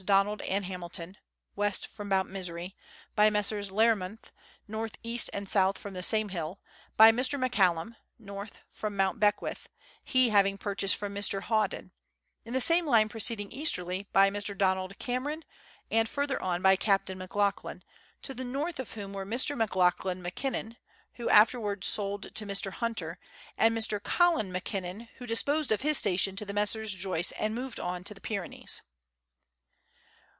[0.03, 1.15] Donald and Hamilton
[1.55, 2.75] (west from Mount Misery);
[3.15, 3.69] by Messrs.
[3.69, 4.31] Learmonth
[4.67, 6.59] (north east and south from the same hill);
[6.97, 7.37] by Mr.
[7.39, 9.69] McCallum (north from Mount Beckwith),
[10.03, 11.43] he having pur chased from Mr.
[11.43, 11.91] Hawdon;
[12.43, 14.57] in the same line proceeding easterly, by Mr.
[14.57, 15.45] Donald Cameron,
[15.91, 17.83] and further on by Captain McLachlan,
[18.23, 19.55] to the north of whom were Mr.
[19.75, 20.77] Lachlan Mackinnon,
[21.13, 22.71] who after wards sold to Mr.
[22.71, 23.19] Hunter;
[23.55, 24.01] and Mr.
[24.01, 26.91] Colin Mackinnou, who disposed of his station to the Messrs.
[26.91, 28.81] Joyce and moved on to the Pyrenees.